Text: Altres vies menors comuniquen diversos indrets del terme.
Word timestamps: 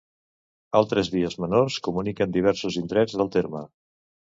Altres 0.79 1.11
vies 1.15 1.35
menors 1.43 1.77
comuniquen 1.89 2.35
diversos 2.39 2.81
indrets 2.85 3.21
del 3.23 3.33
terme. 3.39 3.65